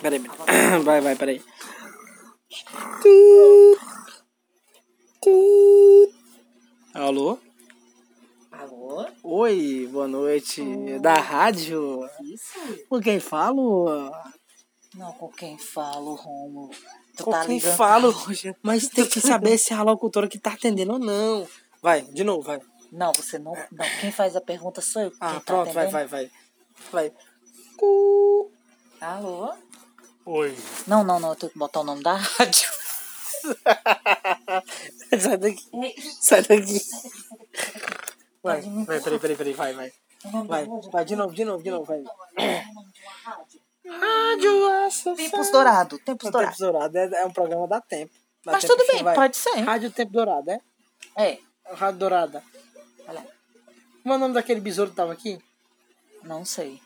Peraí. 0.00 0.20
Vai, 0.84 1.00
vai, 1.00 1.14
peraí. 1.16 1.42
Alô? 6.94 7.38
Alô? 8.50 9.06
Oi, 9.22 9.88
boa 9.92 10.08
noite. 10.08 10.62
Da 11.00 11.14
rádio? 11.14 12.08
Isso? 12.22 12.58
Com 12.88 13.00
quem 13.00 13.20
falo? 13.20 14.10
Não, 14.94 15.12
com 15.12 15.28
quem 15.28 15.58
falo, 15.58 16.14
Romulo. 16.14 16.70
Tu 17.16 17.24
Com 17.24 17.30
tá 17.30 17.44
quem 17.44 17.56
ligando 17.56 17.76
falo? 17.76 18.14
Mas 18.62 18.88
tem 18.88 19.06
que 19.06 19.20
saber 19.20 19.58
se 19.58 19.72
é 19.72 19.76
a 19.76 19.82
locutora 19.82 20.28
que 20.28 20.38
tá 20.38 20.52
atendendo 20.52 20.94
ou 20.94 20.98
não. 20.98 21.46
Vai, 21.82 22.02
de 22.02 22.24
novo, 22.24 22.42
vai. 22.42 22.60
Não, 22.90 23.12
você 23.12 23.38
não. 23.38 23.52
Não, 23.70 23.86
quem 24.00 24.10
faz 24.10 24.34
a 24.34 24.40
pergunta 24.40 24.80
sou 24.80 25.02
eu. 25.02 25.12
Ah, 25.20 25.34
tá 25.34 25.40
pronto, 25.40 25.72
vai, 25.72 25.86
atendendo? 25.86 26.08
vai, 26.08 26.28
vai. 26.90 27.10
Vai. 27.10 27.12
Alô? 29.00 29.52
Oi. 30.26 30.56
Não, 30.86 31.02
não, 31.02 31.18
não, 31.18 31.30
eu 31.30 31.36
tenho 31.36 31.52
que 31.52 31.58
botar 31.58 31.80
o 31.80 31.84
nome 31.84 32.02
da 32.02 32.14
rádio. 32.14 32.68
Sai 35.18 35.36
daqui. 35.38 35.68
Sai 36.20 36.42
daqui. 36.42 36.80
Vai, 38.42 38.60
vai, 38.62 39.00
peraí, 39.00 39.18
peraí, 39.18 39.36
peraí, 39.36 39.52
vai, 39.54 39.72
vai. 39.74 39.92
Vai, 40.46 40.66
da 40.66 40.90
vai, 40.90 41.04
de 41.04 41.16
novo, 41.16 41.34
de 41.34 41.44
novo, 41.44 41.62
de 41.62 41.70
novo, 41.70 41.84
vai. 41.84 42.02
Rádio? 43.86 44.66
Associação. 44.86 45.16
Tempos 45.30 45.50
Dourado, 45.50 45.98
Tempos 45.98 46.30
Dourado. 46.30 46.52
Tempo 46.56 46.72
Dourado 46.72 46.98
é, 46.98 47.22
é 47.22 47.26
um 47.26 47.32
programa 47.32 47.66
da 47.66 47.80
Tempo. 47.80 48.12
Dá 48.44 48.52
Mas 48.52 48.62
tempo 48.62 48.76
tudo 48.76 48.86
bem, 48.92 49.02
vai. 49.02 49.14
pode 49.14 49.36
ser. 49.36 49.56
Rádio 49.60 49.90
Tempo 49.90 50.12
Dourado, 50.12 50.50
é? 50.50 50.60
É, 51.16 51.38
Rádio 51.72 51.98
Dourada. 51.98 52.42
olha, 53.08 53.26
Como 54.02 54.14
é 54.14 54.16
o 54.16 54.20
nome 54.20 54.34
daquele 54.34 54.60
besouro 54.60 54.90
que 54.90 54.96
tava 54.96 55.12
aqui? 55.12 55.38
não 56.22 56.44
sei. 56.44 56.80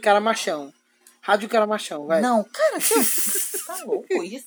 Caramachão. 0.00 0.72
Rádio 1.22 1.48
Caramachão, 1.48 2.06
vai. 2.06 2.20
Não, 2.20 2.42
cara, 2.42 2.78
que... 2.80 3.64
tá 3.64 3.84
louco 3.84 4.24
isso? 4.24 4.46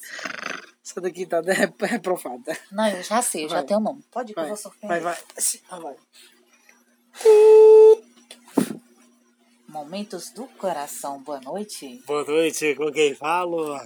Essa 0.84 1.00
daqui 1.00 1.26
tá 1.26 1.42
é, 1.48 1.94
é 1.96 1.98
profada. 2.00 2.56
Não, 2.70 2.88
eu 2.90 3.02
já 3.02 3.22
sei, 3.22 3.46
eu 3.46 3.50
já 3.50 3.56
Vai. 3.56 3.66
tenho 3.66 3.80
o 3.80 3.84
nome. 3.84 4.04
Pode 4.12 4.32
ir 4.32 4.34
que 4.34 4.40
eu 4.40 4.44
Vai, 4.44 4.50
vou 4.50 4.58
surpreender. 4.58 5.02
vai, 5.02 5.16
vai. 5.16 5.24
Ah, 5.70 5.80
vai. 5.80 5.96
Momentos 9.70 10.32
do 10.32 10.46
coração, 10.48 11.24
boa 11.24 11.40
noite. 11.40 12.04
Boa 12.06 12.26
noite, 12.26 12.76
com 12.76 12.92
quem 12.92 13.16
falo? 13.16 13.80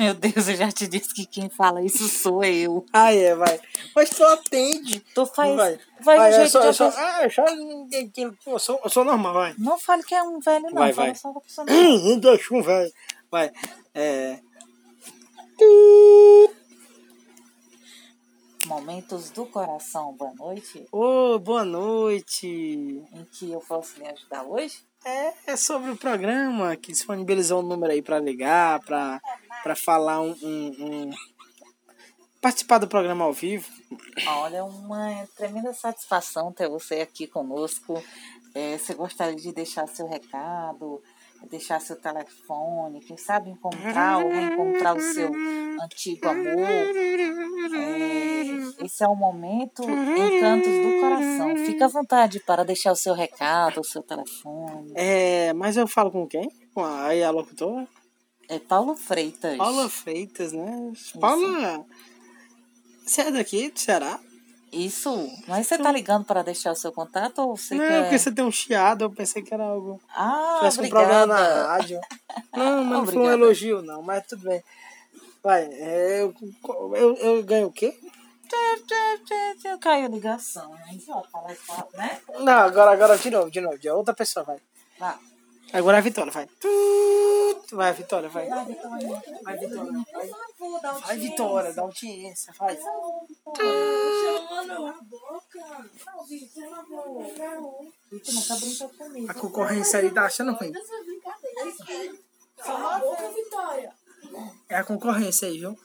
Meu 0.00 0.14
Deus, 0.14 0.48
eu 0.48 0.56
já 0.56 0.72
te 0.72 0.86
disse 0.88 1.12
que 1.12 1.26
quem 1.26 1.50
fala 1.50 1.82
isso 1.82 2.08
sou 2.08 2.42
eu. 2.42 2.86
Ah, 2.90 3.12
é, 3.12 3.34
vai. 3.34 3.60
Mas 3.94 4.08
tu 4.08 4.24
atende. 4.24 5.00
Tu 5.14 5.26
faz. 5.26 5.54
vai. 5.54 5.78
Vai, 6.02 6.16
vai 6.16 6.30
do 6.30 6.34
eu 6.36 6.40
jeito 6.40 6.50
sou, 6.52 6.60
de 6.62 6.66
eu 6.68 6.72
sou, 6.72 6.86
outra- 6.86 7.16
ah, 7.16 7.24
eu 7.24 7.30
sou, 7.30 7.44
eu 8.46 8.58
sou, 8.58 8.80
eu 8.82 8.88
sou 8.90 9.04
normal, 9.04 9.34
vai. 9.34 9.54
Não 9.58 9.78
fale 9.78 10.02
que 10.02 10.14
é 10.14 10.22
um 10.22 10.40
velho, 10.40 10.62
não. 10.70 10.72
Vai, 10.72 10.92
Fala 10.94 11.08
vai. 11.08 11.14
só 11.16 11.30
da 11.32 11.40
pessoa 11.40 11.66
normal. 11.68 11.98
Não 11.98 12.18
deixa 12.18 12.54
um 12.54 12.62
velho. 12.62 12.92
Vai. 13.30 13.52
É. 13.94 14.40
Momentos 18.66 19.30
do 19.30 19.44
coração, 19.44 20.14
boa 20.14 20.32
noite. 20.32 20.86
Ô, 20.90 21.38
boa 21.38 21.64
noite. 21.64 22.46
Em 22.46 23.24
que 23.32 23.50
eu 23.52 23.60
posso 23.60 23.98
lhe 23.98 24.06
ajudar 24.08 24.44
hoje? 24.44 24.78
É, 25.04 25.52
é 25.52 25.56
sobre 25.56 25.90
o 25.90 25.96
programa 25.96 26.76
que 26.76 26.92
disponibilizou 26.92 27.60
um 27.60 27.66
número 27.66 27.92
aí 27.92 28.02
pra 28.02 28.18
ligar, 28.18 28.80
pra, 28.80 29.20
pra 29.62 29.74
falar 29.74 30.20
um, 30.20 30.36
um- 30.42 31.06
um- 31.08 31.10
Participar 32.40 32.78
do 32.78 32.88
programa 32.88 33.24
ao 33.26 33.34
vivo. 33.34 33.68
Olha, 34.26 34.58
é 34.58 34.62
uma 34.62 35.26
tremenda 35.36 35.74
satisfação 35.74 36.50
ter 36.52 36.68
você 36.70 37.00
aqui 37.02 37.26
conosco. 37.26 38.02
É, 38.54 38.78
você 38.78 38.94
gostaria 38.94 39.36
de 39.36 39.52
deixar 39.52 39.86
seu 39.86 40.08
recado, 40.08 41.02
deixar 41.48 41.80
seu 41.80 41.96
telefone, 41.96 43.00
quem 43.00 43.16
sabe 43.16 43.50
encontrar 43.50 44.18
ou 44.18 44.30
reencontrar 44.30 44.96
o 44.96 45.00
seu 45.00 45.32
antigo 45.82 46.28
amor. 46.28 46.68
É, 47.76 48.84
esse 48.84 49.02
é 49.02 49.08
o 49.08 49.14
momento 49.14 49.82
Encantos 49.82 50.72
do 50.72 51.00
Coração. 51.00 51.56
Fica 51.64 51.84
à 51.86 51.88
vontade 51.88 52.40
para 52.40 52.64
deixar 52.64 52.92
o 52.92 52.96
seu 52.96 53.14
recado, 53.14 53.80
o 53.80 53.84
seu 53.84 54.02
telefone. 54.02 54.92
É, 54.94 55.52
mas 55.54 55.76
eu 55.76 55.86
falo 55.86 56.10
com 56.10 56.26
quem? 56.26 56.48
Com 56.74 56.84
a, 56.84 57.08
a 57.08 57.30
locutora? 57.30 57.86
É 58.48 58.58
Paulo 58.58 58.96
Freitas. 58.96 59.56
Paula 59.56 59.88
Freitas, 59.88 60.52
né? 60.52 60.92
Paula. 61.20 61.86
Você 63.06 63.22
é 63.22 63.30
daqui, 63.30 63.70
do 63.70 63.78
Ceará? 63.78 64.20
Isso. 64.72 65.28
Mas 65.48 65.66
você 65.66 65.76
tá 65.78 65.90
ligando 65.90 66.24
para 66.24 66.42
deixar 66.42 66.70
o 66.72 66.76
seu 66.76 66.92
contato 66.92 67.40
ou 67.40 67.56
você 67.56 67.74
Não, 67.74 67.84
quer... 67.86 68.02
porque 68.02 68.18
você 68.18 68.30
tem 68.32 68.44
um 68.44 68.52
chiado, 68.52 69.04
eu 69.04 69.10
pensei 69.10 69.42
que 69.42 69.52
era 69.52 69.64
algo. 69.64 70.00
Ah, 70.14 70.56
Tivesse 70.58 70.80
um 70.80 70.88
problema 70.88 71.26
na 71.26 71.34
obrigada. 71.34 71.66
rádio. 71.66 72.00
Não, 72.54 72.84
mas 72.84 72.98
não 72.98 73.06
foi 73.06 73.16
um 73.16 73.20
Obrigada. 73.22 73.32
elogio, 73.32 73.82
não, 73.82 74.02
mas 74.02 74.26
tudo 74.26 74.42
bem. 74.44 74.62
Vai, 75.42 75.62
é, 75.64 76.22
eu, 76.22 76.34
eu, 76.94 77.16
eu 77.16 77.42
ganho 77.42 77.66
o 77.68 77.72
quê? 77.72 77.98
Caiu 79.80 80.06
a 80.06 80.08
ligação. 80.08 80.72
Fala, 81.66 81.88
né? 81.94 82.20
Não, 82.40 82.52
agora, 82.52 82.92
agora 82.92 83.16
de 83.18 83.30
novo, 83.30 83.50
de 83.50 83.60
novo, 83.60 83.78
de 83.78 83.88
outra 83.88 84.14
pessoa, 84.14 84.44
vai. 84.44 84.58
Vai. 84.98 85.16
Agora 85.72 85.98
é 85.98 86.00
a 86.00 86.02
Vitória, 86.02 86.32
vai. 86.32 86.48
Vai, 87.72 87.92
Vitória, 87.92 88.28
vai. 88.28 88.48
Vai, 88.48 88.64
Vitória. 88.64 89.22
Vai, 89.42 89.58
Vitória. 89.58 89.92
Vai, 90.12 90.30
Vou 90.58 90.80
dar 90.80 90.92
vai 90.92 91.16
Vitória, 91.16 91.72
dá 91.72 91.82
audiência, 91.82 92.52
vai. 92.58 92.76
Tá. 92.76 92.90
A 99.28 99.34
concorrência 99.34 100.00
aí 100.00 100.10
tá 100.10 100.24
achando 100.24 100.52
ruim. 100.52 100.72
Vitória. 103.34 103.92
É 104.68 104.76
a 104.76 104.84
concorrência 104.84 105.48
aí, 105.48 105.58
viu? 105.58 105.78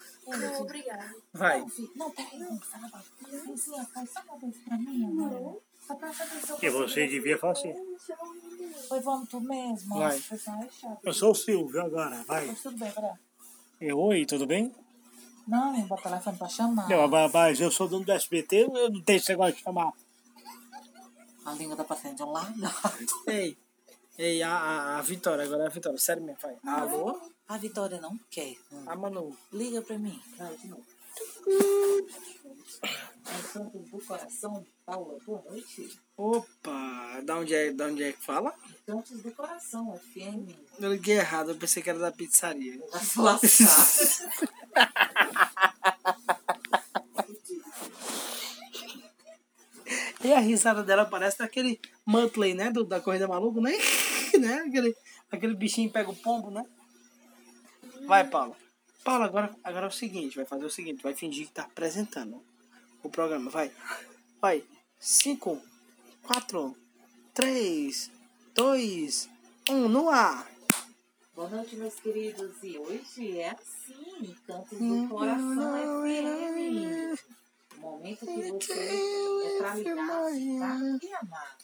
Obrigada. 0.60 1.16
Vai. 1.34 1.66
Não, 1.96 2.12
peraí, 2.12 2.40
não, 2.40 2.60
fala. 2.60 3.04
Vizinha, 3.46 3.86
faz 3.94 4.10
só 4.12 4.22
uma 4.28 4.38
vez 4.40 4.58
pra 4.58 4.78
mim, 4.78 5.06
amor. 5.06 5.62
Que 6.60 6.70
você 6.70 7.08
devia 7.08 7.38
fazer. 7.38 7.76
Foi, 8.88 9.00
vamos 9.00 9.30
tu 9.30 9.40
mesmo. 9.42 9.98
Vai. 9.98 10.18
É. 10.18 10.98
Eu 11.04 11.14
sou 11.14 11.32
o 11.32 11.36
Silvio 11.36 11.82
agora, 11.82 12.24
vai. 12.28 12.48
Tudo 12.56 12.78
bem. 12.78 12.94
Eu, 13.82 14.00
Oi, 14.00 14.26
tudo 14.26 14.46
bem? 14.46 14.74
Não, 15.48 15.78
eu 15.78 15.86
boto 15.86 16.02
o 16.02 16.04
telefone 16.04 16.38
pra 16.38 16.48
chamar. 16.50 16.90
Não, 16.90 17.08
mas- 17.08 17.60
eu 17.62 17.70
sou 17.72 17.88
dono 17.88 18.04
do 18.06 18.12
SBT, 18.12 18.64
eu 18.64 18.90
não 18.92 19.02
tenho 19.02 19.18
esse 19.18 19.30
negócio 19.30 19.56
de 19.56 19.62
chamar. 19.62 19.92
A 21.46 21.54
língua 21.54 21.76
da 21.76 21.84
paciente 21.84 22.18
de 22.18 22.24
um 22.24 22.32
lado. 22.32 22.54
Ei, 23.28 23.56
ei, 24.18 24.42
a, 24.42 24.50
a, 24.52 24.98
a 24.98 25.02
Vitória, 25.02 25.44
agora 25.46 25.64
é 25.64 25.68
a 25.68 25.70
Vitória, 25.70 26.00
sério 26.00 26.24
mesmo, 26.24 26.40
vai. 26.42 26.58
Alô? 26.66 27.20
A 27.48 27.58
Vitória 27.58 28.02
não 28.02 28.18
quer. 28.32 28.56
Hum. 28.72 28.84
A 28.88 28.96
Manu. 28.96 29.38
Liga 29.54 29.82
pra 29.84 29.98
mim. 30.00 30.20
Vai, 30.38 30.56
de 30.58 30.68
novo. 30.68 30.84
Encantos 33.24 33.90
do 33.90 34.00
coração, 34.06 34.66
Paula, 34.86 35.18
boa 35.26 35.42
noite. 35.50 35.98
Opa, 36.18 37.22
da 37.24 37.38
onde 37.38 37.54
é, 37.54 37.72
da 37.72 37.88
onde 37.88 38.04
é 38.04 38.12
que 38.12 38.24
fala? 38.24 38.54
Encantos 38.84 39.22
do 39.22 39.32
coração, 39.32 40.00
FM. 40.00 40.50
Eu 40.80 40.92
liguei 40.92 41.18
errado, 41.18 41.52
eu 41.52 41.56
pensei 41.56 41.82
que 41.82 41.90
era 41.90 42.00
da 42.00 42.12
pizzaria. 42.12 42.80
Lascar. 43.16 43.80
E 50.26 50.34
a 50.34 50.40
risada 50.40 50.82
dela 50.82 51.06
parece 51.06 51.38
daquele 51.38 51.80
Muttley, 52.04 52.56
né? 52.56 52.72
Do, 52.72 52.84
da 52.84 53.00
Corrida 53.00 53.28
Maluca, 53.28 53.62
né? 53.62 53.74
né? 54.40 54.64
Aquele, 54.68 54.96
aquele 55.32 55.56
bichinho 55.56 55.92
pega 55.92 56.10
o 56.10 56.16
pombo, 56.16 56.50
né? 56.50 56.66
Vai, 58.08 58.28
Paula. 58.28 58.56
Paula, 59.06 59.26
agora, 59.26 59.56
agora 59.64 59.86
é 59.86 59.90
o 59.90 59.92
seguinte, 59.92 60.36
vai 60.36 60.46
fazer 60.46 60.66
o 60.66 60.70
seguinte, 60.70 61.04
vai 61.04 61.14
fingir 61.14 61.46
que 61.46 61.54
tá 61.54 61.62
apresentando 61.62 62.44
o 63.04 63.10
programa, 63.10 63.52
vai. 63.52 63.72
Vai. 64.42 64.64
Cinco, 65.00 65.62
quatro, 66.24 66.76
três, 67.32 68.10
dois, 68.56 69.30
um, 69.70 69.88
no 69.88 70.10
ar. 70.10 70.50
Boa 71.36 71.48
noite, 71.50 71.76
meus 71.76 72.00
queridos. 72.00 72.52
E 72.64 72.80
hoje 72.80 73.38
é 73.38 73.52
assim, 73.52 74.36
Cantos 74.48 74.80
do 74.80 75.08
Coração 75.08 76.02
FM. 76.02 77.22
O 77.78 77.82
momento 77.82 78.26
que 78.26 78.52
você 78.52 78.74
é 78.74 79.58
pra 79.60 79.76
ligar, 79.76 80.08
tá? 80.08 80.30
E 80.34 81.14
amar. 81.14 81.58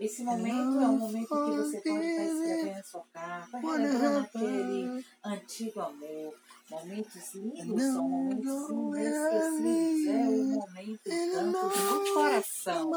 Esse 0.00 0.24
momento 0.24 0.80
é 0.80 0.88
um 0.88 0.98
momento 0.98 1.28
que 1.28 1.56
você 1.56 1.80
pode 1.80 2.06
estar 2.06 2.24
escrevendo 2.24 2.84
sua 2.84 3.04
carta, 3.12 3.58
relembrando 3.58 4.18
aquele 4.18 5.04
antigo 5.24 5.80
amor. 5.80 6.34
Momentos 6.70 7.34
lindos 7.34 7.82
são 7.82 8.08
momentos 8.08 8.68
inesquecíveis. 8.70 10.06
É 10.06 10.10
o 10.28 10.44
momento 10.44 11.00
Cantos 11.04 11.78
do 11.78 12.12
Coração. 12.12 12.90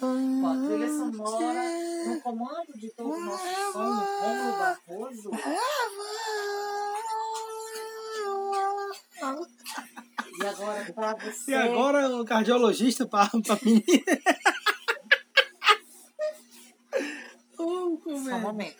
Com 0.00 0.46
a 0.46 0.66
trilha 0.66 0.88
sonora, 0.88 1.62
no 2.06 2.20
comando 2.20 2.72
de 2.74 2.90
todo 2.96 3.12
o 3.12 3.20
nosso 3.20 3.44
som, 3.72 3.78
Romulo 3.78 4.58
Barroso. 4.58 5.30
E 10.40 10.46
agora, 10.46 10.92
pra 10.92 11.14
você. 11.14 11.50
E 11.52 11.54
agora 11.54 12.08
o 12.16 12.24
cardiologista 12.24 13.06
para 13.06 13.30
a 13.32 13.58
menina. 13.62 13.84
Só 17.56 17.64
um 17.64 18.40
momento. 18.40 18.76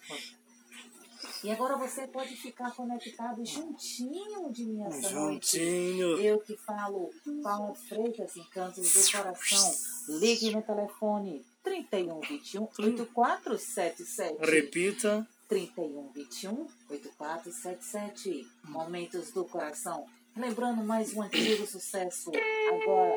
E 1.45 1.51
agora 1.51 1.77
você 1.77 2.07
pode 2.07 2.35
ficar 2.37 2.75
conectado 2.75 3.45
juntinho 3.45 4.51
de 4.51 4.67
noite. 4.67 5.09
Juntinho. 5.09 6.19
Eu 6.21 6.41
que 6.41 6.57
falo, 6.57 7.11
Paulo 7.43 7.75
Freitas, 7.75 8.37
Encantos 8.37 8.93
do 8.93 9.13
Coração. 9.13 9.75
Ligue 10.19 10.51
no 10.51 10.63
telefone 10.63 11.45
3121 11.63 12.63
8477. 12.63 14.37
Repita. 14.41 15.27
3121 15.49 16.67
8477. 16.91 18.47
Momentos 18.65 19.31
do 19.31 19.45
Coração. 19.45 20.07
Lembrando 20.37 20.83
mais 20.83 21.15
um 21.15 21.23
antigo 21.23 21.67
sucesso. 21.67 22.31
Agora. 22.73 23.15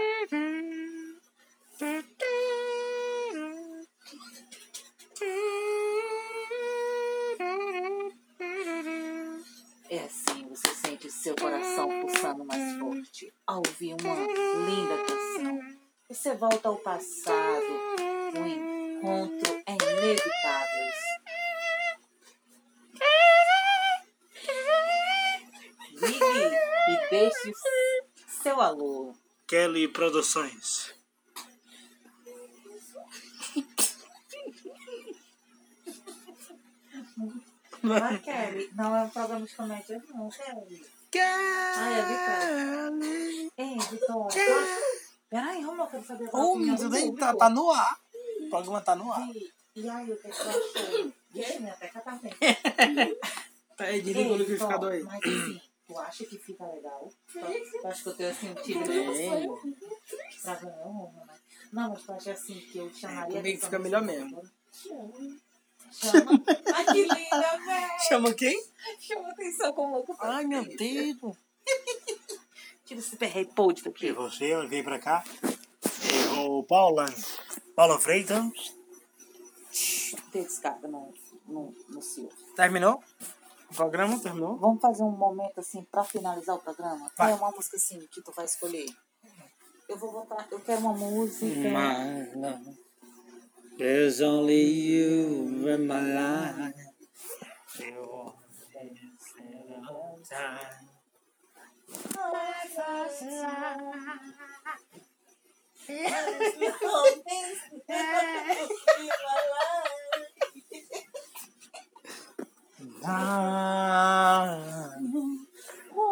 Seu 11.21 11.35
coração 11.35 11.87
pulsando 12.01 12.43
mais 12.43 12.79
forte 12.79 13.31
ao 13.45 13.57
ouvir 13.57 13.93
uma 14.01 14.15
linda 14.15 14.97
canção. 15.05 15.59
Você 16.09 16.33
volta 16.33 16.67
ao 16.67 16.77
passado, 16.77 17.63
o 18.33 18.47
encontro 18.47 19.61
é 19.67 19.71
inevitável. 19.71 20.91
Ligue 25.93 26.55
e 26.89 27.09
deixe 27.11 27.51
seu 28.41 28.59
alô. 28.59 29.13
Kelly 29.47 29.87
Produções. 29.89 30.95
Não 37.83 37.95
é 37.95 38.17
Kelly, 38.17 38.71
não 38.73 38.95
é 38.95 39.03
um 39.03 39.09
programa 39.09 39.45
de 39.45 39.55
comédia, 39.55 40.03
não, 40.09 40.29
Kelly. 40.29 41.00
Ai, 41.19 41.99
é 41.99 42.03
Kelly. 42.05 43.51
Ei, 43.57 43.77
Vitória. 43.89 44.41
Peraí, 45.29 45.61
Romulo, 45.61 45.83
eu 45.83 45.87
quero 45.87 46.05
saber 46.05 46.29
a 46.31 46.37
Ô, 46.37 46.55
meu 46.55 46.75
do 46.75 46.89
Deus, 46.89 47.19
tá, 47.19 47.35
tá 47.35 47.49
no 47.49 47.71
ar. 47.71 47.99
O 48.41 48.49
programa 48.49 48.81
tá 48.81 48.95
no 48.95 49.11
ar. 49.11 49.27
E, 49.29 49.51
e 49.75 49.89
aí, 49.89 50.11
o 50.11 50.17
que 50.17 50.27
é 50.27 50.31
tu 50.31 50.41
achou? 50.41 51.11
Vixe, 51.33 51.59
minha 51.59 51.73
teca 51.75 51.99
tá 52.01 52.19
bem. 52.21 52.33
Tá 53.77 53.85
aí, 53.85 54.01
desliga 54.01 54.33
o 54.33 54.37
liquidificador 54.37 54.91
aí. 54.91 55.01
Mas 55.01 55.23
assim, 55.23 55.61
tu 55.87 55.97
acha 55.97 56.25
que 56.25 56.37
fica 56.37 56.67
legal? 56.67 57.09
Tu 57.31 57.87
acha 57.87 58.03
que 58.03 58.09
eu 58.09 58.15
tenho 58.15 58.51
um 58.51 58.55
tigre 58.55 58.85
Tem. 58.85 59.47
pra 60.43 60.55
ganhar 60.55 60.83
Romulo, 60.83 61.25
né? 61.25 61.39
Não, 61.71 61.89
mas 61.89 62.03
tu 62.03 62.11
acha 62.11 62.31
assim 62.33 62.59
que 62.59 62.77
eu 62.77 62.93
chamaria... 62.93 63.37
Comigo 63.37 63.39
atenção 63.39 63.69
fica 63.69 63.79
melhor 63.79 64.01
mesmo. 64.03 64.43
Chama. 65.91 66.31
Ai, 66.73 66.85
que 66.85 67.01
linda, 67.03 67.57
velho. 67.65 67.99
Chama 68.07 68.33
quem? 68.33 68.63
Chama 68.99 69.29
atenção 69.29 69.73
como 69.73 69.93
louco. 69.95 70.15
Ai, 70.19 70.45
meu 70.45 70.63
Deus. 70.63 71.37
Tira 72.85 72.99
esse 72.99 73.15
perrei 73.15 73.45
podre 73.45 73.81
E 73.81 73.83
daqui. 73.85 74.11
você, 74.11 74.65
vem 74.67 74.83
pra 74.83 74.99
cá. 74.99 75.23
E 76.03 76.39
o 76.39 76.63
Paula. 76.63 77.05
Paula 77.75 77.99
Freitas. 77.99 78.75
Tem 80.31 80.43
descarga 80.43 80.87
no, 80.87 81.13
no, 81.47 81.73
no 81.89 82.01
Silvio. 82.01 82.31
Terminou? 82.55 83.01
O 83.69 83.73
programa 83.75 84.19
terminou? 84.19 84.57
Vamos 84.57 84.81
fazer 84.81 85.03
um 85.03 85.11
momento 85.11 85.59
assim 85.59 85.83
pra 85.89 86.03
finalizar 86.03 86.55
o 86.55 86.59
programa? 86.59 87.09
Vai. 87.17 87.31
É 87.31 87.35
uma 87.35 87.51
música 87.51 87.77
assim 87.77 88.05
que 88.11 88.21
tu 88.21 88.31
vai 88.33 88.45
escolher. 88.45 88.85
Eu 89.87 89.97
vou 89.97 90.11
botar. 90.11 90.45
Eu 90.51 90.59
quero 90.59 90.81
uma 90.81 90.93
música. 90.93 91.45
My 91.55 92.35
love. 92.35 92.77
There's 93.81 94.21
only 94.21 94.61
you 94.61 95.67
in 95.67 95.87
my 95.87 96.01
life. 96.01 96.75
You 97.79 98.33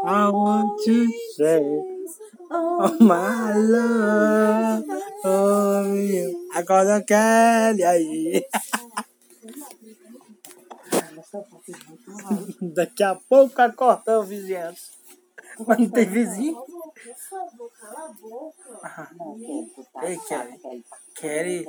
I 0.05 0.29
want 0.29 0.81
to 0.85 1.13
say 1.37 1.61
oh 2.49 2.97
my 2.99 3.53
love 3.53 4.85
for 5.21 5.95
you. 5.95 6.38
Agora 6.59 7.01
Kelly 7.03 7.83
aí. 7.83 8.45
Daqui 12.61 13.03
a 13.03 13.15
pouco 13.15 13.61
acorda 13.61 14.19
o 14.19 14.23
vizinho. 14.23 14.73
Mas 15.67 15.77
não 15.79 15.89
tem 15.89 16.05
vizinho? 16.05 16.55
Por 16.55 17.15
favor, 17.29 17.71
cala 17.79 18.05
a 18.09 18.13
boca. 18.13 19.09
Não, 19.17 19.37
Ei, 20.03 20.17
Kelly. 20.27 20.85
Kelly. 21.15 21.65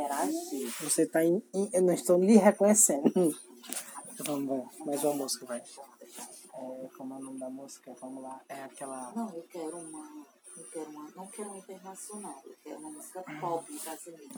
Você 0.80 1.06
tá 1.06 1.24
em, 1.24 1.42
em- 1.54 1.70
Eu 1.72 1.82
não 1.82 1.92
estou 1.94 2.22
lhe 2.22 2.36
reconhecendo. 2.36 3.12
Vamos, 4.26 4.46
vai. 4.48 4.86
Mais 4.86 5.04
uma 5.04 5.14
música, 5.14 5.46
vai. 5.46 5.58
É, 5.60 6.88
como 6.96 7.14
é 7.14 7.16
o 7.16 7.20
nome 7.20 7.38
da 7.38 7.48
música? 7.50 7.92
Vamos 8.00 8.22
lá. 8.22 8.40
É 8.48 8.62
aquela. 8.64 9.12
Não, 9.14 9.28
eu 9.34 9.42
quero 9.50 9.76
uma. 9.78 10.26
Eu 10.60 10.70
quero 10.70 10.90
uma. 10.90 11.10
Não 11.12 11.26
quero 11.28 11.48
uma 11.48 11.58
internacional. 11.58 12.42
Eu 12.44 12.56
quero 12.62 12.78
uma 12.80 12.90
música 12.90 13.22
pop 13.40 13.78
brasileira. 13.78 14.34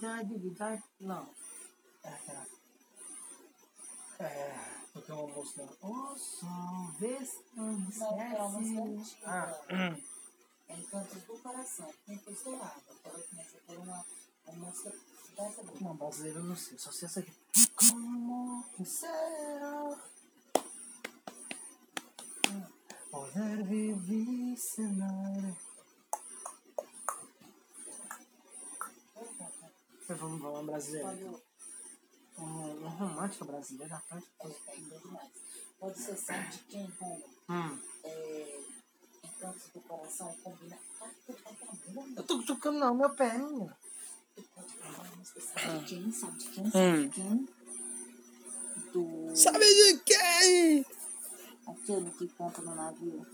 Dai, 0.00 0.24
digi, 0.24 0.50
dai. 0.50 0.82
Não. 1.00 1.28
É 2.04 2.08
aquela. 2.08 2.46
É. 4.20 4.84
Porque 4.92 5.10
é 5.10 5.14
uma 5.14 5.34
música. 5.34 5.68
O 5.82 6.16
som, 6.16 6.92
se 6.98 7.98
não 7.98 8.20
é 8.20 8.34
uma 8.36 8.48
música 8.48 8.80
antiga. 8.80 9.26
Ah, 9.26 9.60
hum. 9.70 10.02
Encantos 10.68 11.22
do 11.24 11.38
Coração. 11.38 11.92
Tempo 12.06 12.30
estourado. 12.30 12.80
Agora 13.04 13.18
eu 13.18 13.28
começo 13.28 13.56
a 13.56 13.60
ter 13.60 13.78
uma, 13.78 14.06
uma 14.46 14.66
música 14.66 14.92
música. 15.36 15.72
Não, 15.80 15.96
brasileiro 15.96 16.38
eu 16.38 16.44
não 16.44 16.56
sei, 16.56 16.78
só 16.78 16.92
sei 16.92 17.06
essa 17.06 17.20
aqui. 17.20 17.32
Como 17.76 18.64
será 18.84 19.83
viver 23.42 24.56
sem 24.56 24.92
nada? 24.96 25.56
Vamos, 30.08 30.40
vamos, 30.40 30.66
brasileiro. 30.66 31.08
Pode, 31.08 31.44
Um, 32.36 32.84
um 32.84 32.88
romântica 32.88 33.44
brasileira, 33.44 33.94
rapaz. 33.94 34.24
pode, 34.38 34.56
demais. 35.02 35.30
pode 35.78 35.98
ser 36.00 36.16
só 36.16 36.32
de 36.32 36.58
quem, 36.64 36.84
Roma? 37.00 37.22
Hum. 37.48 37.78
É, 38.02 38.60
Encantos 39.24 39.68
do 39.72 39.80
Coração 39.82 40.34
combina. 40.42 40.76
Ah? 41.00 41.10
Eu 42.16 42.22
tô 42.24 42.42
tocando 42.42 42.80
não, 42.80 42.94
meu 42.94 43.14
pé, 43.14 43.34
uma 43.36 43.76
sabe 45.24 45.78
de 45.78 45.84
quem? 45.86 46.12
Sabe 46.12 46.38
de 46.38 46.48
quem? 46.50 46.64
Hum. 46.64 46.70
Sabe 46.70 47.08
de 47.08 47.14
quem? 47.14 47.48
Do. 48.92 49.36
Sabe 49.36 49.64
de 49.64 49.98
quem? 50.00 50.86
Aquele 51.84 52.10
que 52.12 52.26
canta 52.28 52.62
no 52.62 52.74
navio. 52.74 53.26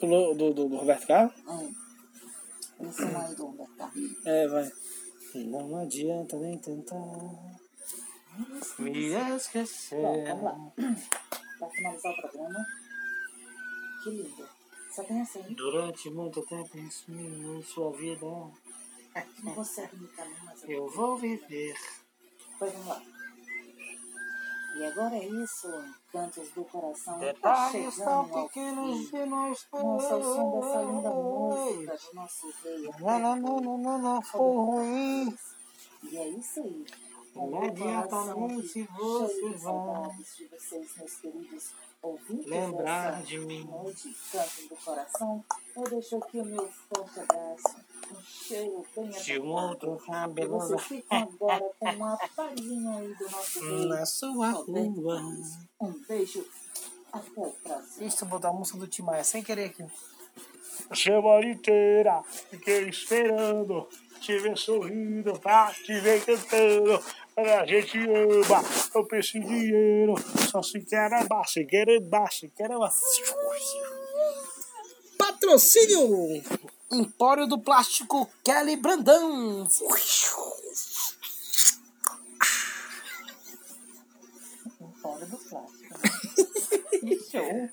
Do, 0.00 0.34
do, 0.34 0.52
do, 0.52 0.66
Roberto 0.76 1.06
Carlos? 1.06 1.32
É. 1.46 2.84
Esse 2.84 3.02
é 3.04 3.34
do 3.36 3.46
Roberto 3.46 3.76
Carlos. 3.76 4.26
É, 4.26 4.48
vai. 4.48 4.72
Não 5.36 5.76
adianta 5.76 6.36
nem 6.36 6.58
tentar 6.58 6.96
me 8.80 9.36
esquecer. 9.36 10.02
Bom, 10.02 10.24
vamos 10.24 10.42
lá. 10.42 10.72
Pra 11.60 11.70
finalizar 11.70 12.12
o 12.12 12.20
programa. 12.22 12.66
Que 14.02 14.10
lindo. 14.10 14.48
Só 14.90 15.04
tem 15.04 15.20
aí. 15.20 15.54
Durante 15.54 16.10
muito 16.10 16.42
tempo 16.46 16.76
em 16.76 16.90
sua- 17.62 17.92
vida, 17.92 18.26
Tu 19.36 19.44
não 19.44 19.54
consegue 19.54 19.96
me 19.96 20.08
caminhar 20.08 20.56
eu 20.66 20.88
vou 20.88 21.16
viver. 21.16 21.76
Pois 22.58 22.72
vamos 22.72 22.88
lá. 22.88 23.19
E 24.76 24.84
agora 24.84 25.16
é 25.16 25.26
isso, 25.26 25.68
Cantos 26.12 26.50
do 26.50 26.64
Coração. 26.64 27.18
Tá 27.18 27.26
Detalhes 27.26 27.96
tão 27.96 28.08
ao 28.08 28.28
pequenos 28.28 29.10
de 29.10 29.26
nós 29.26 29.66
Nossa, 29.72 30.16
o 30.16 30.22
som 30.22 30.60
dessa 30.60 30.82
linda 30.82 31.10
música 31.10 31.96
do 31.96 32.14
nosso 32.14 32.54
rei. 32.62 32.90
Não, 33.00 33.18
não, 33.18 33.36
não, 33.36 33.60
não, 33.60 33.78
não, 33.78 33.98
não 33.98 34.22
foi 34.22 34.40
ruim. 34.40 35.36
E 36.04 36.16
é 36.16 36.28
isso 36.28 36.60
aí. 36.60 36.84
Você 37.40 37.70
de 37.70 37.80
vai 37.80 39.58
saudades 39.58 40.36
de 40.36 40.46
vocês, 40.48 41.72
ouvintes. 42.02 42.46
lembrar 42.46 43.22
de 43.22 43.38
mim. 43.38 43.66
Cantos 44.30 44.68
do 44.68 44.76
Coração. 44.76 45.44
Eu 45.74 45.84
deixo 45.84 46.16
aqui 46.16 46.38
o 46.38 46.44
meu 46.44 46.68
forte 46.68 47.20
abraço. 47.20 47.76
Um 48.12 48.22
cheiro 48.22 48.86
bem 48.94 49.10
de 49.10 49.38
um 49.40 49.52
outro 49.52 49.96
E 49.96 50.06
cabelo 50.06 50.58
vocês 50.58 50.82
ficam 50.82 51.18
agora 51.18 51.70
com 51.78 51.90
uma 51.90 52.18
palhinha 52.36 52.98
aí 52.98 53.14
do 53.14 53.30
nosso 53.30 53.60
rei. 53.60 53.86
na 53.88 54.06
sua 54.06 54.50
Roberto 54.50 55.00
rua. 55.00 55.22
Um 55.80 55.92
beijo. 56.06 56.46
Até 57.12 57.40
o 57.40 57.50
próximo. 57.50 58.06
Isso, 58.06 58.26
botar 58.26 58.48
a 58.48 58.52
música 58.52 58.78
do 58.78 58.86
Timaya 58.86 59.24
sem 59.24 59.42
querer 59.42 59.66
aqui. 59.66 59.84
A 60.88 60.94
semana 60.94 61.46
inteira 61.46 62.22
fiquei 62.50 62.88
esperando, 62.88 63.88
te 64.20 64.38
ver 64.38 64.56
sorrindo, 64.56 65.38
pra 65.38 65.72
te 65.72 65.98
ver 66.00 66.24
cantando. 66.24 67.00
A 67.40 67.64
gente 67.64 67.98
ama, 67.98 68.62
eu 68.94 69.06
penso 69.06 69.38
em 69.38 69.40
dinheiro, 69.40 70.14
só 70.50 70.62
se 70.62 70.78
quer 70.80 71.10
amar, 71.10 71.48
se 71.48 71.64
quer 71.64 71.88
amar, 71.88 72.30
se 72.30 72.48
quer 72.48 72.70
amar. 72.70 72.92
Patrocínio! 75.16 76.42
Empório 76.92 77.46
do 77.46 77.58
Plástico 77.58 78.28
Kelly 78.44 78.76
Brandão. 78.76 79.66
Fora 85.00 85.24
do 85.24 85.38
plástico. 85.38 86.00
que 87.00 87.18
show. 87.30 87.70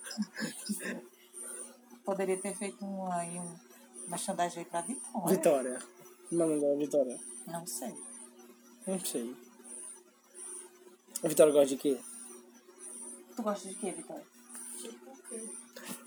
Poderia 2.05 2.37
ter 2.37 2.55
feito 2.55 2.85
um, 2.85 3.11
aí, 3.11 3.37
um 3.37 3.55
merchandising 4.07 4.59
aí 4.59 4.65
pra 4.65 4.81
Vitória. 4.81 5.35
Vitória. 5.35 5.79
Mano 6.31 6.61
da 6.61 6.75
Vitória. 6.75 7.19
Não 7.47 7.67
sei. 7.67 7.93
Não 8.85 8.99
sei. 8.99 9.35
A 11.23 11.27
Vitória 11.27 11.51
gosta 11.51 11.67
de 11.67 11.77
quê? 11.77 11.99
Tu 13.35 13.43
gosta 13.43 13.67
de 13.67 13.75
quê, 13.75 13.91
Vitória? 13.91 14.23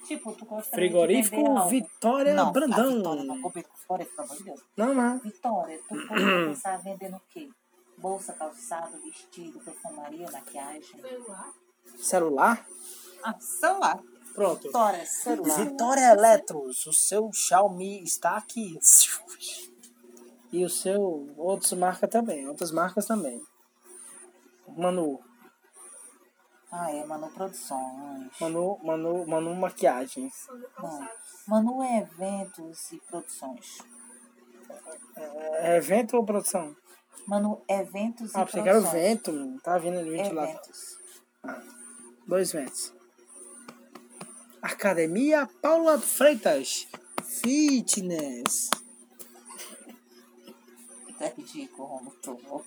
Tipo 0.07 0.33
tu 0.33 0.45
gosta 0.45 0.71
Frigorífico 0.71 1.37
de 1.37 1.43
vender. 1.43 1.69
Vitória 1.69 2.35
não, 2.35 2.52
Brandão. 2.52 2.79
A 2.79 2.88
Vitória 2.88 3.25
não, 3.25 3.50
Vitória, 3.50 4.07
pelo 4.07 4.23
amor 4.23 4.37
de 4.37 4.45
Deus. 4.45 4.61
Não, 4.76 4.95
não. 4.95 5.19
Vitória, 5.19 5.81
tu 5.88 6.07
poderia 6.09 6.49
pensar 6.49 6.76
vendendo 6.79 7.17
o 7.17 7.23
quê? 7.29 7.49
Bolsa, 7.99 8.33
calçado, 8.33 8.99
vestido, 9.02 9.61
perfumaria, 9.61 10.31
maquiagem. 10.31 11.00
Celular. 11.00 11.55
Celular? 11.99 12.67
Ah, 13.23 13.38
celular. 13.38 14.00
Pronto. 14.35 14.62
Vitória, 14.62 15.07
celular. 15.07 15.64
Vitória 15.64 16.12
Eletros, 16.12 16.87
o 16.87 16.93
seu 16.93 17.31
Xiaomi 17.33 18.02
está 18.02 18.37
aqui. 18.37 18.79
E 20.52 20.64
o 20.64 20.69
seu, 20.71 21.29
outras 21.37 21.73
marcas 21.75 22.11
também, 22.11 22.49
outras 22.49 22.73
marcas 22.73 23.07
também. 23.07 23.40
Manu, 24.77 25.21
Ah, 26.73 26.91
é, 26.93 27.05
Manu 27.05 27.29
Produções. 27.33 28.31
Manu, 28.41 28.79
Manu, 28.85 29.27
Manu 29.27 29.55
Maquiagens. 29.57 30.33
Não. 30.79 31.09
Manu 31.49 31.83
é 31.83 31.99
eventos 31.99 32.93
e 32.93 33.00
produções. 33.00 33.79
É 35.59 35.77
evento 35.79 36.17
ou 36.17 36.25
produção? 36.25 36.75
Manu, 37.27 37.61
eventos 37.69 38.35
Ah, 38.37 38.43
e 38.43 38.45
pensei 38.45 38.62
que 38.62 38.69
era 38.69 38.79
o 38.79 38.83
produções. 38.83 39.03
vento, 39.09 39.33
mano. 39.33 39.61
Tá 39.61 39.79
vindo 39.79 39.99
ali 39.99 40.11
ventilador. 40.11 40.50
Eventos. 40.55 40.97
Dois 42.27 42.53
ventos. 42.53 42.95
Academia 44.62 45.49
Paula 45.61 45.99
Freitas. 45.99 46.87
Fitness. 47.25 48.71
Tá 51.19 51.27
ridículo, 51.37 51.89
Romulo. 51.89 52.17
tu. 52.23 52.65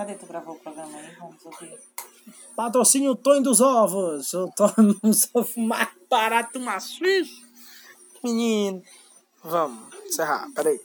Cadê 0.00 0.14
tu 0.14 0.24
gravou 0.24 0.54
o 0.54 0.58
programa 0.58 0.96
aí? 0.96 1.14
Vamos 1.16 1.44
ouvir. 1.44 1.78
Patrocínio 2.56 3.14
Tonho 3.14 3.42
dos 3.42 3.60
Ovos. 3.60 4.32
O 4.32 4.50
Tonho 4.52 4.94
dos 5.02 5.28
Ovos 5.34 5.54
mais 5.58 5.90
barato 6.08 6.58
maciço. 6.58 7.42
Menino. 8.24 8.82
Vamos 9.44 9.94
encerrar, 10.06 10.48
peraí. 10.54 10.78